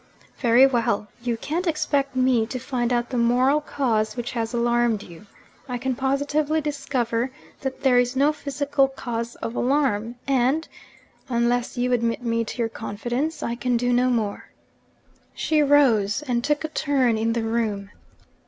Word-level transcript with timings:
'Very 0.39 0.65
well. 0.65 1.07
You 1.21 1.37
can't 1.37 1.67
expect 1.67 2.15
me 2.15 2.47
to 2.47 2.57
find 2.57 2.91
out 2.91 3.11
the 3.11 3.19
moral 3.19 3.61
cause 3.61 4.17
which 4.17 4.31
has 4.31 4.51
alarmed 4.51 5.03
you. 5.03 5.27
I 5.69 5.77
can 5.77 5.93
positively 5.93 6.59
discover 6.59 7.29
that 7.59 7.81
there 7.83 7.99
is 7.99 8.15
no 8.15 8.33
physical 8.33 8.87
cause 8.87 9.35
of 9.45 9.53
alarm; 9.53 10.15
and 10.27 10.67
(unless 11.29 11.77
you 11.77 11.91
admit 11.93 12.23
me 12.23 12.43
to 12.43 12.57
your 12.57 12.69
confidence) 12.69 13.43
I 13.43 13.53
can 13.53 13.77
do 13.77 13.93
no 13.93 14.09
more.' 14.09 14.49
She 15.35 15.61
rose, 15.61 16.23
and 16.23 16.43
took 16.43 16.63
a 16.63 16.69
turn 16.69 17.15
in 17.15 17.33
the 17.33 17.43
room. 17.43 17.91